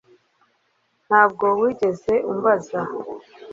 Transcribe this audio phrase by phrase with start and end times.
[1.07, 2.79] ntabwo wigeze umbaza